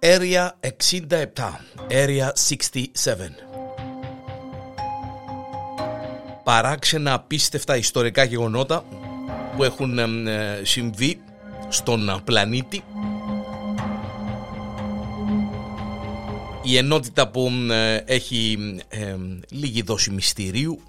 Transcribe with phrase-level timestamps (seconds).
[0.00, 1.60] Area 67,
[1.90, 3.30] Area 67.
[6.44, 8.84] Παράξενα απίστευτα ιστορικά γεγονότα
[9.56, 11.20] που έχουν ε, συμβεί
[11.68, 12.84] στον πλανήτη.
[16.62, 18.58] Η ενότητα που ε, έχει
[18.88, 19.16] ε,
[19.48, 20.82] λίγη δόση μυστηρίου.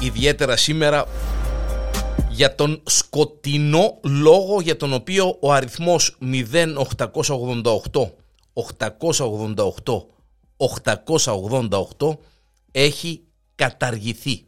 [0.00, 1.06] Ιδιαίτερα σήμερα
[2.34, 6.50] για τον σκοτεινό λόγο για τον οποίο ο αριθμός 0888
[8.52, 9.66] 888
[11.98, 12.16] 888
[12.72, 13.20] έχει
[13.54, 14.44] καταργηθεί.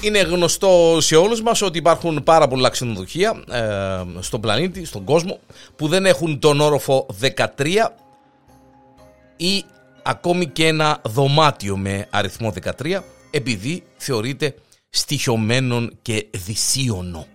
[0.00, 5.38] Είναι γνωστό σε όλους μας ότι υπάρχουν πάρα πολλά ξενοδοχεία ε, στον πλανήτη, στον κόσμο
[5.76, 7.46] που δεν έχουν τον όροφο 13
[9.36, 9.64] ή
[10.08, 14.54] ακόμη και ένα δωμάτιο με αριθμό 13 επειδή θεωρείται
[14.88, 17.26] στοιχειωμένον και δυσίωνο.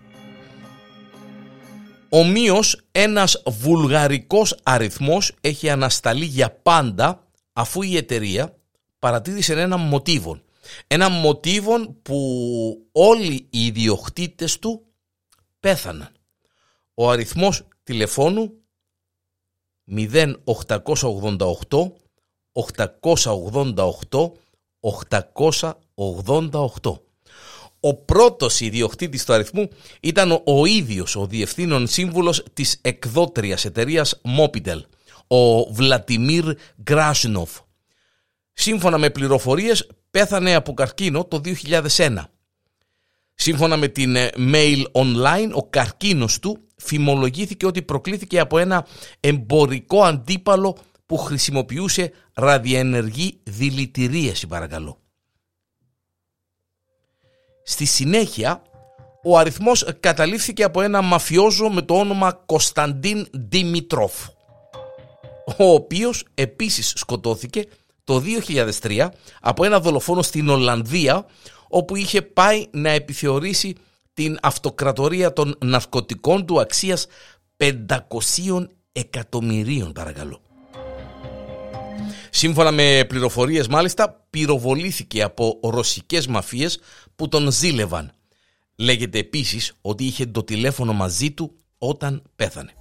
[2.09, 8.55] Ομοίως ένας βουλγαρικός αριθμός έχει ανασταλεί για πάντα αφού η εταιρεία
[8.99, 10.41] παρατήρησε ένα μοτίβο.
[10.87, 12.17] Ένα μοτίβο που
[12.91, 14.85] όλοι οι ιδιοκτήτες του
[15.59, 16.11] πέθαναν.
[16.93, 18.53] Ο αριθμός τηλεφώνου
[19.87, 21.91] 0888
[22.53, 24.31] 888
[24.83, 26.99] 888.
[27.79, 34.81] Ο πρώτος ιδιοκτήτης του αριθμού ήταν ο ίδιος ο διευθύνων σύμβουλος της εκδότριας εταιρείας Mopitel,
[35.27, 36.43] ο Βλατιμίρ
[36.83, 37.59] Γκράσινοφ.
[38.53, 41.41] Σύμφωνα με πληροφορίες πέθανε από καρκίνο το
[41.97, 42.17] 2001.
[43.33, 48.87] Σύμφωνα με την ε, Mail Online, ο καρκίνος του φημολογήθηκε ότι προκλήθηκε από ένα
[49.19, 54.97] εμπορικό αντίπαλο που χρησιμοποιούσε ραδιενεργή δηλητηρίαση παρακαλώ.
[57.63, 58.61] Στη συνέχεια
[59.23, 64.27] ο αριθμός καταλήφθηκε από ένα μαφιόζο με το όνομα Κωνσταντίν Δημητρόφ
[65.57, 67.65] ο οποίος επίσης σκοτώθηκε
[68.03, 68.23] το
[68.81, 69.07] 2003
[69.41, 71.25] από ένα δολοφόνο στην Ολλανδία
[71.67, 73.75] όπου είχε πάει να επιθεωρήσει
[74.13, 77.07] την αυτοκρατορία των ναρκωτικών του αξίας
[77.57, 80.41] 500 εκατομμυρίων παρακαλώ.
[82.35, 86.79] Σύμφωνα με πληροφορίες μάλιστα πυροβολήθηκε από ρωσικές μαφίες
[87.15, 88.11] που τον ζήλευαν.
[88.75, 92.71] Λέγεται επίσης ότι είχε το τηλέφωνο μαζί του όταν πέθανε.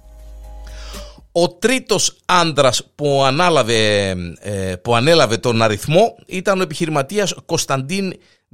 [1.31, 4.09] Ο τρίτος άντρας που, ανάλαβε,
[4.39, 8.13] ε, που ανέλαβε τον αριθμό ήταν ο επιχειρηματίας Κωνσταντίν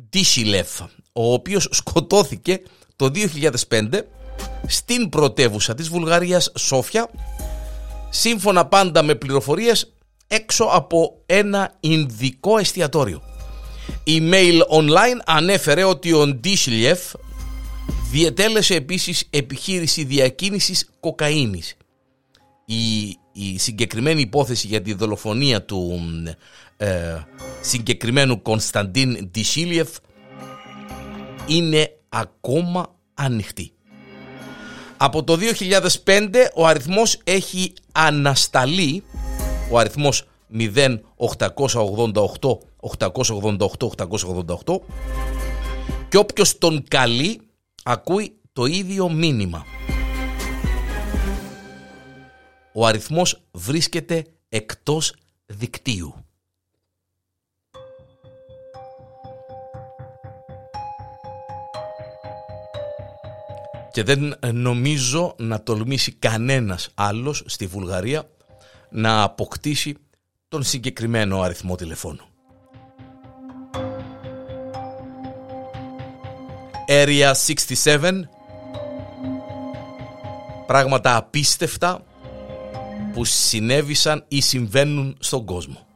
[0.09, 0.81] Ντίσιλεφ,
[1.13, 2.61] ο οποίος σκοτώθηκε
[2.95, 4.07] το 2005
[4.67, 7.09] στην πρωτεύουσα της Βουλγαρίας Σόφια,
[8.09, 9.93] σύμφωνα πάντα με πληροφορίες
[10.31, 13.21] έξω από ένα Ινδικό εστιατόριο.
[14.03, 16.99] Η Mail Online ανέφερε ότι ο Ντίσιλιεφ
[18.11, 21.77] διετέλεσε επίσης επιχείρηση διακίνησης κοκαίνης.
[22.65, 26.01] Η, η συγκεκριμένη υπόθεση για τη δολοφονία του
[26.77, 27.15] ε,
[27.61, 29.89] συγκεκριμένου Κωνσταντίν Ντισίλιεφ
[31.47, 33.71] είναι ακόμα ανοιχτή.
[34.97, 35.37] Από το
[36.05, 39.03] 2005 ο αριθμός έχει ανασταλεί
[39.71, 40.97] ο αριθμός 0888
[42.79, 44.79] 888 888
[46.09, 47.41] και όποιος τον καλεί
[47.83, 49.65] ακούει το ίδιο μήνυμα.
[52.73, 55.13] Ο αριθμός βρίσκεται εκτός
[55.45, 56.13] δικτύου.
[63.91, 68.29] Και δεν νομίζω να τολμήσει κανένας άλλος στη Βουλγαρία
[68.89, 69.95] να αποκτήσει
[70.47, 72.23] τον συγκεκριμένο αριθμό τηλεφώνου.
[76.87, 77.33] Area
[77.83, 78.11] 67
[80.67, 82.03] Πράγματα απίστευτα
[83.13, 85.88] που συνέβησαν ή συμβαίνουν στον κόσμο.